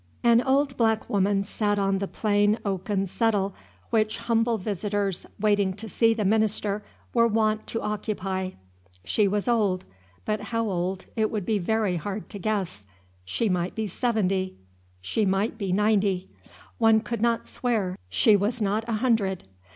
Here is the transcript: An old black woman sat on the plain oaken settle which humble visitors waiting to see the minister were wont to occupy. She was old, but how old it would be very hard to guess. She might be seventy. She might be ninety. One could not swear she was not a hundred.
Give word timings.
An 0.23 0.41
old 0.41 0.77
black 0.77 1.07
woman 1.11 1.43
sat 1.43 1.77
on 1.77 1.99
the 1.99 2.07
plain 2.07 2.57
oaken 2.65 3.05
settle 3.05 3.53
which 3.91 4.17
humble 4.17 4.57
visitors 4.57 5.27
waiting 5.39 5.75
to 5.75 5.87
see 5.87 6.15
the 6.15 6.25
minister 6.25 6.83
were 7.13 7.27
wont 7.27 7.67
to 7.67 7.81
occupy. 7.83 8.49
She 9.05 9.27
was 9.27 9.47
old, 9.47 9.85
but 10.25 10.41
how 10.45 10.67
old 10.67 11.05
it 11.15 11.29
would 11.29 11.45
be 11.45 11.59
very 11.59 11.97
hard 11.97 12.29
to 12.31 12.39
guess. 12.39 12.83
She 13.25 13.47
might 13.47 13.75
be 13.75 13.85
seventy. 13.85 14.57
She 15.01 15.23
might 15.23 15.59
be 15.59 15.71
ninety. 15.71 16.31
One 16.79 17.01
could 17.01 17.21
not 17.21 17.47
swear 17.47 17.95
she 18.09 18.35
was 18.35 18.59
not 18.59 18.89
a 18.89 18.93
hundred. 19.05 19.43